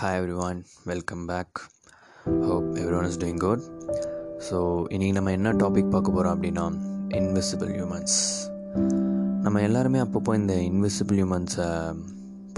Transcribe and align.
Hi 0.00 0.20
everyone 0.38 0.64
welcome 0.84 1.26
back 1.26 1.60
hope 2.24 2.66
everyone 2.96 3.04
is 3.04 3.18
doing 3.18 3.36
good 3.36 3.62
so 4.50 4.54
இன்றைக்கி 4.88 5.12
நம்ம 5.12 5.30
என்ன 5.30 5.52
topic 5.52 5.90
பார்க்க 5.90 6.12
போகிறோம் 6.12 6.34
அப்படின்னா 6.34 6.64
இன்விசிபிள் 7.08 7.70
ஹியூமன்ஸ் 7.70 8.16
நம்ம 9.42 9.62
எல்லாருமே 9.62 9.98
அப்பப்போ 9.98 10.34
இந்த 10.34 10.54
இன்விசிபிள் 10.54 11.16
ஹியூமன்ஸை 11.16 11.68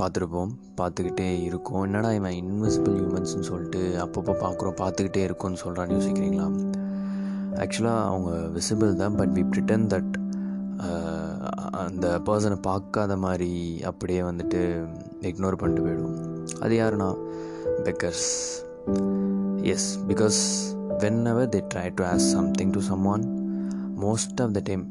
பார்த்துருப்போம் 0.01 0.51
பார்த்துக்கிட்டே 0.77 1.43
இருக்கோம். 1.43 1.83
என்னடா 1.83 2.13
இவன் 2.13 2.33
இன்விசிபிள் 2.33 2.97
ஹியூமன்ஸ்னு 2.97 3.41
சொல்லிட்டு 3.41 3.99
அப்பப்போ 4.05 4.35
பார்க்குறோம் 4.41 4.79
பார்த்துக்கிட்டே 4.79 5.17
இருக்கும்னு 5.17 5.63
சொல்கிறான்னு 5.65 5.97
யோசிக்கிறீங்களா? 5.99 6.49
ஆக்சுவலாக 7.55 8.05
அவங்க 8.05 8.31
விசிபிள் 8.31 8.95
தான் 8.95 9.15
பட் 9.15 9.31
வி 9.31 9.51
பிரிட்டன் 9.51 9.87
தட் 9.87 10.15
அந்த 11.71 12.21
பர்சனை 12.25 12.63
பார்க்காத 12.63 13.17
மாதிரி 13.17 13.81
அப்படியே 13.83 14.21
வந்துட்டு 14.21 14.89
இக்னோர் 15.21 15.57
பண்ணிட்டு 15.57 15.87
போயிடும் 15.87 16.28
அது 16.65 16.75
யாருன்னா? 16.83 17.11
Beggars 17.87 18.29
yes 19.75 19.89
because 20.09 20.39
whenever 21.33 21.51
they 21.55 21.61
try 21.75 21.89
to 21.99 22.05
ask 22.05 22.29
something 22.37 22.73
to 22.77 22.83
someone 23.15 23.25
most 24.05 24.41
of 24.45 24.55
the 24.57 24.63
time 24.69 24.85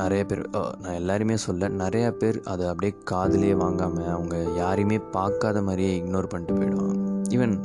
நிறைய 0.00 0.22
பேர் 0.24 0.42
நான் 0.82 0.98
எல்லாருமே 1.00 1.36
சொல்ல 1.46 1.68
நிறையா 1.82 2.10
பேர் 2.20 2.38
அதை 2.52 2.64
அப்படியே 2.66 2.92
காதலே 3.10 3.50
வாங்காமல் 3.62 4.12
அவங்க 4.16 4.36
யாரையுமே 4.56 4.98
பார்க்காத 5.16 5.62
மாதிரியே 5.62 5.90
இக்னோர் 6.00 6.30
பண்ணிட்டு 6.32 6.54
போயிடுவாங்க. 6.58 6.94
ஈவன் 7.34 7.56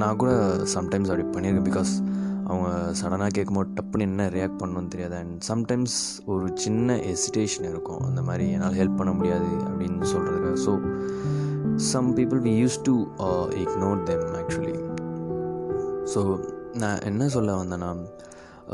நான் 0.00 0.18
கூட 0.22 0.32
சம்டைம்ஸ் 0.74 1.10
அப்படி 1.12 1.26
பண்ணியிருக்கேன் 1.34 1.68
பிகாஸ் 1.70 1.92
அவங்க 2.46 2.68
சடனாக 3.00 3.30
கேட்கும்போது 3.36 3.70
டப்புன்னு 3.76 4.06
என்ன 4.08 4.26
ரியாக்ட் 4.36 4.60
பண்ணணும்னு 4.60 4.92
தெரியாது. 4.94 5.16
அண்ட் 5.22 5.36
சம்டைம்ஸ் 5.50 5.98
ஒரு 6.32 6.46
சின்ன 6.54 6.96
எசிடேஷன் 7.12 7.68
இருக்கும். 7.72 8.02
அந்த 8.08 8.22
மாதிரி 8.28 8.46
என்னால் 8.56 8.78
ஹெல்ப் 8.80 8.98
பண்ண 9.00 9.12
முடியாது 9.12 9.50
அப்படின்னு 9.68 10.10
சொல்கிறதுக்கு 10.14 10.52
so 10.66 10.72
some 11.90 12.10
people 12.16 12.40
we 12.40 12.52
use 12.62 12.78
to 12.82 12.94
ignore 13.64 14.04
them 14.04 14.26
actually 14.34 14.76
so 16.14 16.22
நான் 16.74 17.02
என்ன 17.02 17.28
சொல்ல 17.28 17.50
வந்தேன்னா 17.54 17.90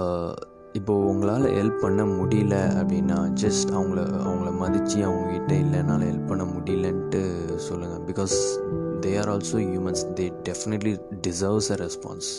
uh, 0.02 0.32
இப்போது 0.74 1.04
உங்களால் 1.04 1.46
ஹெல்ப் 1.56 1.78
பண்ண 1.82 2.02
முடியல 2.16 2.54
அப்படின்னா 2.80 3.18
ஜஸ்ட் 3.42 3.70
அவங்கள 3.72 4.00
அவங்கள 4.24 4.50
மதித்து 4.52 4.98
அவங்கக்கிட்ட 5.02 5.52
இல்லை 5.58 5.78
என்னால் 5.78 6.04
ஹெல்ப் 6.08 6.28
பண்ண 6.28 6.44
முடியலன்ட்டு 6.46 7.22
சொல்லுங்கள் 7.56 8.02
because 8.04 8.34
they 9.00 9.12
are 9.18 9.30
also 9.30 9.58
humans 9.64 10.04
they 10.18 10.26
definitely 10.44 10.94
deserves 11.22 11.70
a 11.72 11.78
response 11.84 12.30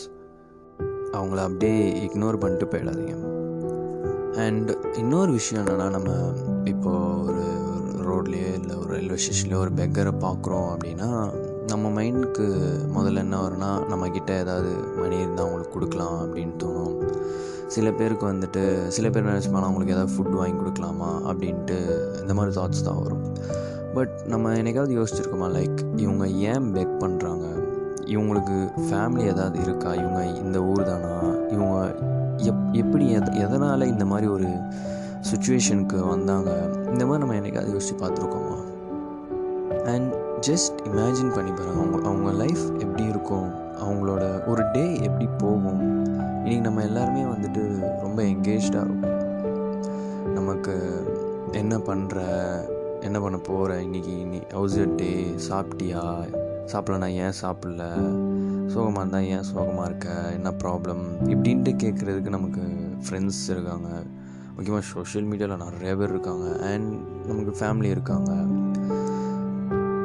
அவங்கள 1.12 1.38
அப்படியே 1.40 1.80
இக்னோர் 2.06 2.38
பண்ணிட்டு 2.38 2.66
போயிடாதீங்க. 2.66 3.14
அண்ட் 4.38 4.70
இன்னொரு 4.96 5.30
விஷயம் 5.32 5.62
என்னென்னா 5.62 5.88
நம்ம 5.90 6.10
இப்போது 6.64 7.22
ஒரு 7.26 7.44
ரோட்லேயோ 8.08 8.52
இல்லை 8.52 8.76
ஒரு 8.76 8.88
ரயில்வே 8.88 9.18
ஸ்டேஷன்லேயோ 9.24 9.56
ஒரு 9.56 9.70
பெக்கரை 9.76 10.12
பார்க்குறோம் 10.20 10.68
அப்படின்னா 10.74 11.10
நம்ம 11.66 12.02
மைண்டுக்கு 12.02 12.46
முதல்ல 12.96 13.16
என்ன 13.16 13.40
வரும்னா 13.40 13.70
நம்மக்கிட்ட 13.90 14.30
ஏதாவது 14.30 14.70
மணி 14.96 15.16
இருந்தால் 15.16 15.44
அவங்களுக்கு 15.44 15.72
கொடுக்கலாம் 15.72 16.16
அப்படின்னு 16.20 16.54
தோணும். 16.62 16.96
சில 17.66 17.90
பேருக்கு 17.90 18.26
வந்துட்டு 18.32 18.86
சில 18.86 19.10
பேர் 19.10 19.26
நினச்சிப்பாங்க 19.26 19.66
அவங்களுக்கு 19.68 19.94
ஏதாவது 19.94 20.12
ஃபுட் 20.14 20.34
வாங்கி 20.34 20.56
கொடுக்கலாமா 20.58 21.10
அப்படின்ட்டு 21.30 21.76
இந்த 22.20 22.34
மாதிரி 22.34 22.60
தாட்ஸ் 22.60 22.84
தான் 22.84 23.02
வரும். 23.02 23.24
பட் 23.94 24.20
நம்ம 24.26 24.52
என்னைக்காவது 24.52 24.94
யோசிச்சிருக்கோமா? 25.00 25.48
லைக் 25.58 25.78
இவங்க 25.96 26.26
ஏன் 26.26 26.72
பெக் 26.72 26.96
பண்ணுறாங்க 26.98 27.46
இவங்களுக்கு 28.04 28.56
ஃபேமிலி 28.90 29.20
ஏதாவது 29.20 29.60
இருக்கா? 29.60 29.94
இவங்க 29.94 30.26
இந்த 30.26 30.64
ஊர் 30.64 30.82
தானா? 30.82 31.16
இவங்க 31.48 31.94
எப் 32.36 32.64
எப்படி 32.72 33.10
எத் 33.10 33.34
எதனால் 33.34 33.80
இந்த 33.80 34.04
மாதிரி 34.04 34.26
ஒரு 34.26 34.48
சுச்சுவேஷனுக்கு 35.20 36.08
வந்தாங்க. 36.08 36.50
இந்த 36.92 37.06
மாதிரி 37.06 37.26
நம்ம 37.26 37.34
என்னைக்காவது 37.34 37.72
யோசித்து 37.72 38.06
பார்த்துருக்கோமா? 38.06 38.56
அண்ட் 39.84 40.14
ஜஸ்ட் 40.46 40.78
இமேஜின் 40.84 41.34
பண்ணி 41.34 41.50
பாருங்கள் 41.50 41.74
அவங்க 41.74 42.08
அவங்க 42.08 42.30
லைஃப் 42.30 42.64
எப்படி 42.78 43.04
இருக்கும்? 43.04 43.48
அவங்களோட 43.84 44.46
ஒரு 44.46 44.70
டே 44.72 45.00
எப்படி 45.00 45.28
போகும்? 45.38 46.06
இன்றைக்கி 46.44 46.60
நம்ம 46.60 46.82
எல்லாருமே 46.82 47.22
வந்துட்டு 47.22 47.62
ரொம்ப 48.00 48.22
என்கேஜாக 48.22 48.84
இருக்கும். 48.84 49.16
நமக்கு 50.34 51.04
என்ன 51.52 51.76
பண்ணுற 51.76 52.20
என்ன 53.00 53.20
பண்ண 53.20 53.38
போகிற 53.38 53.76
இன்றைக்கி 53.76 54.12
இன்னி 54.24 54.52
ஹவுஸ் 54.52 54.78
டே 54.96 55.34
சாப்பிட்டியா? 55.50 56.04
சாப்பிட்லனா 56.72 57.06
ஏன் 57.06 57.38
சாப்பிடல? 57.42 57.82
சோகமாக 58.66 58.98
இருந்தால் 58.98 59.24
ஏன் 59.24 59.42
சோகமாக 59.42 59.88
இருக்க? 59.88 60.08
என்ன 60.32 60.50
ப்ராப்ளம் 60.50 61.04
இப்படின்ட்டு 61.24 61.72
கேட்குறதுக்கு 61.82 62.28
நமக்கு 62.28 62.60
ஃப்ரெண்ட்ஸ் 63.08 63.44
இருக்காங்க. 63.48 63.88
முக்கியமாக 64.58 64.86
சோஷியல் 64.92 65.26
மீடியாவில் 65.28 65.60
நிறைய 65.64 65.96
பேர் 65.96 66.12
இருக்காங்க. 66.14 66.46
அண்ட் 66.70 66.94
நமக்கு 67.26 67.52
ஃபேமிலி 67.58 67.90
இருக்காங்க. 67.96 68.30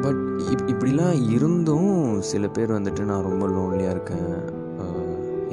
பட் 0.02 0.20
இப் 0.52 0.66
இப்படிலாம் 0.72 1.30
இருந்தும் 1.30 2.22
சில 2.22 2.48
பேர் 2.48 2.72
வந்துட்டு 2.72 3.02
நான் 3.02 3.26
ரொம்ப 3.30 3.46
லோன்லியாக 3.48 3.96
இருக்கேன். 3.96 4.36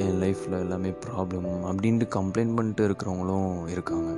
என் 0.03 0.19
லைஃப்பில் 0.21 0.59
எல்லாமே 0.59 0.91
ப்ராப்ளம் 1.05 1.49
அப்படின்ட்டு 1.71 2.07
கம்ப்ளைண்ட் 2.15 2.55
பண்ணிட்டு 2.55 2.87
இருக்கிறவங்களும் 2.87 3.67
இருக்காங்க. 3.67 4.11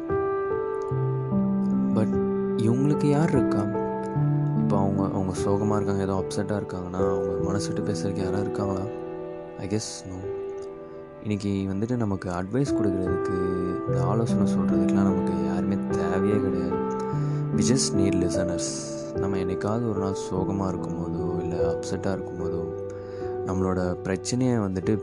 பட் 1.94 2.14
இவங்களுக்கு 2.66 3.06
யார் 3.06 3.34
இருக்கா? 3.38 3.64
இப்போ 4.60 4.78
அவங்க 4.84 5.04
அவங்க 5.18 5.34
சோகமாக 5.46 5.80
இருக்காங்க 5.80 6.04
ஏதோ 6.08 6.16
அப்செட்டாக 6.22 6.62
இருக்காங்கன்னா 6.62 7.04
அவங்க 7.14 7.34
மனசு 7.44 7.72
பேசுகிறதுக்கு 7.72 8.24
யாராக 8.24 8.24
யாராவது 8.24 8.48
இருக்காங்களா? 8.48 8.86
ஐ 9.60 9.68
கெஸ் 9.68 9.92
நோ 10.10 10.18
இன்றைக்கி 11.26 11.52
வந்துட்டு 11.70 11.96
நமக்கு 11.96 12.28
அட்வைஸ் 12.30 12.72
கொடுக்குறதுக்கு 12.78 13.36
இந்த 13.88 14.00
ஆலோசனை 14.04 14.46
சொல்கிறதுக்கெலாம் 14.54 15.08
நமக்கு 15.10 15.34
யாருமே 15.46 15.76
தேவையே 15.92 16.38
கிடையாது. 16.46 16.80
வி 17.58 17.64
ஜஸ்ட் 17.70 17.92
நீட் 18.00 18.18
லிசனர்ஸ் 18.24 18.72
நம்ம 19.22 19.38
என்றைக்காவது 19.38 19.86
ஒரு 19.90 20.00
நாள் 20.00 20.18
சோகமாக 20.26 20.72
இருக்கும்போதோ 20.72 21.28
இல்லை 21.44 21.60
அப்செட்டாக 21.70 22.16
இருக்கும்போதோ 22.16 22.62
நம்மளோட 23.48 23.80
பிரச்சனையை 24.08 24.58
வந்துட்டு 24.58 24.96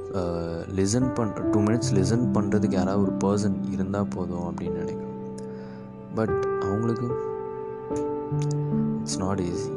லிசன் 0.81 1.09
பண்ணுற 1.21 1.47
டூ 1.51 1.63
மினிட்ஸ் 1.69 1.95
லிசன் 2.01 2.29
பண்ணுறதுக்கு 2.37 2.79
யாராவது 2.81 3.05
ஒரு 3.07 3.15
பர்சன் 3.25 3.59
இருந்தால் 3.73 4.13
போதும் 4.17 4.47
அப்படின்னு 4.51 4.79
நினைக்கிறோம். 4.85 5.19
பட் 6.15 6.37
அவங்களுக்கு 6.67 7.09
இட்ஸ் 9.01 9.21
நாட் 9.25 9.43
ஈஸி 9.51 9.71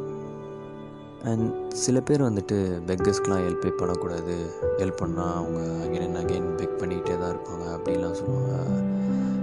அண்ட் 1.24 1.72
சில 1.72 2.00
பேர் 2.02 2.22
வந்துட்டு 2.22 2.58
பெக்கர்ஸ்க்கெலாம் 2.88 3.44
ஹெல்ப்பே 3.46 3.70
பண்ணக்கூடாது. 3.70 4.46
ஹெல்ப் 4.78 5.02
பண்ணால் 5.02 5.34
அவங்க 5.34 5.60
அகைன் 5.86 6.16
அண்ட் 6.16 6.32
அகைன் 6.32 6.56
பெக் 6.56 6.80
பண்ணிக்கிட்டே 6.80 7.18
தான் 7.20 7.34
இருப்பாங்க. 7.36 7.66
அப்படின்லாம் 7.76 8.12
சொல்லுவாங்க. 8.12 8.82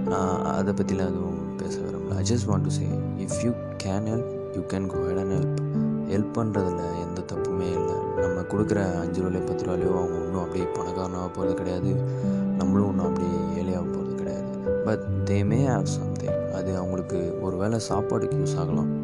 நான் 0.07 0.43
அதை 0.43 0.73
பற்றிலாம் 0.73 1.11
எதுவும் 1.13 1.55
பேச 1.57 1.79
விரும்பல. 1.79 2.15
I 2.15 2.23
just 2.31 2.49
want 2.49 2.61
to 2.61 2.69
say 2.69 2.87
if 3.17 3.43
you 3.43 3.51
can 3.83 4.07
help 4.11 4.55
you 4.55 4.61
can 4.61 4.87
go 4.87 4.97
ahead 5.07 5.17
and 5.17 5.31
help 5.31 5.69
help 6.11 6.37
பண்ணுறதுல 6.37 6.81
எந்த 7.01 7.21
தப்புமே 7.33 7.67
இல்லை. 7.71 7.95
நம்ம 8.17 8.41
கொடுக்குற 8.41 8.99
அஞ்சு 8.99 9.21
ரூபாயோ 9.21 9.39
பத்து 9.39 9.63
ரூபாயோ 9.63 9.89
அவங்க 9.89 10.17
ஒன்றும் 10.17 10.41
அப்படியே 10.41 10.65
பணக்காரனாக 10.65 11.27
போகிறது 11.27 11.53
கிடையாது. 11.53 11.93
நம்மளும் 12.57 12.87
ஒன்றும் 12.87 13.05
அப்படியே 13.05 13.31
ஏழையாக 13.57 13.85
போகிறது 13.85 14.15
கிடையாது. 14.15 14.57
But 14.85 14.99
they 15.25 15.45
may 15.45 15.67
have 15.67 15.83
something 15.83 16.51
அது 16.53 16.77
அவங்களுக்கு 16.77 17.37
ஒரு 17.41 17.57
வேளை 17.57 17.79
சாப்பாடுக்கு 17.89 18.41
யூஸ் 18.43 18.57
ஆகலாம். 18.57 19.00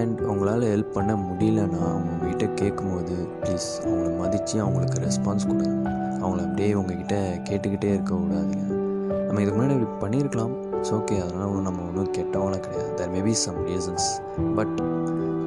அண்ட் 0.00 0.18
அவங்களால 0.28 0.68
ஹெல்ப் 0.72 0.96
பண்ண 0.96 1.12
முடியலன்னா 1.28 1.82
அவங்கக்கிட்ட 1.90 2.24
உங்ககிட்ட 2.26 2.46
கேட்கும்போது 2.60 3.16
ப்ளீஸ் 3.42 3.68
அவங்கள 3.84 4.08
மதித்து 4.22 4.56
அவங்களுக்கு 4.64 4.98
ரெஸ்பான்ஸ் 5.06 5.46
கொடுங்க 5.50 5.74
அவங்கள 6.20 6.40
அப்படியே 6.46 6.72
உங்ககிட்ட 6.80 7.16
கேட்டுக்கிட்டே 7.48 7.90
இருக்கக்கூடாதுங்க 7.94 8.64
நம்ம 9.26 9.40
இதுக்கு 9.42 9.58
முன்னாடி 9.58 9.76
இப்படி 9.76 9.98
பண்ணியிருக்கலாம். 10.04 10.52
இட்ஸ் 10.76 10.92
ஓகே 10.98 11.16
அதனால் 11.24 11.48
ஒன்றும் 11.48 11.66
நம்ம 11.68 11.82
ஒன்றும் 11.88 12.10
கெட்டவங்களாம் 12.18 12.64
கிடையாது. 12.66 12.90
There 12.98 13.12
maybe 13.16 13.32
some 13.44 13.58
reasons 13.70 14.08
but 14.58 14.76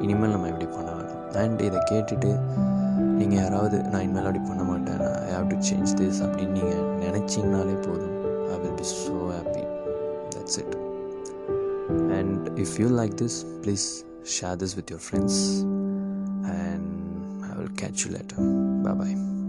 இனிமேல் 0.04 0.34
நம்ம 0.34 0.48
இப்படி 0.52 0.68
பண்ண 0.76 0.90
வேண்டாம் 0.98 1.38
அண்ட் 1.42 1.62
இதை 1.68 1.80
கேட்டுட்டு 1.92 2.30
நீங்கள் 3.18 3.40
யாராவது 3.42 3.78
நான் 3.90 4.04
இனிமேல் 4.06 4.28
அப்படி 4.28 4.42
பண்ண 4.50 4.62
மாட்டேன். 4.70 5.02
I 5.26 5.32
have 5.36 5.48
to 5.52 5.58
change 5.70 5.90
this 6.00 6.20
அப்படின்னு 6.26 6.56
நீங்கள் 6.58 6.86
நினச்சிங்கனாலே 7.04 7.76
போதும். 7.88 8.14
I 8.54 8.58
will 8.62 8.78
be 8.82 8.86
so 8.92 9.16
happy 9.36 9.64
that's 10.34 10.58
it 10.62 10.76
and 12.18 12.46
if 12.64 12.76
you 12.82 12.88
like 13.00 13.16
this 13.22 13.38
please 13.64 13.88
share 14.24 14.56
this 14.56 14.76
with 14.76 14.90
your 14.90 14.98
friends 14.98 15.60
and 15.60 17.44
I 17.44 17.58
will 17.58 17.68
catch 17.70 18.04
you 18.04 18.12
later. 18.12 18.36
Bye 18.36 18.92
bye. 18.92 19.39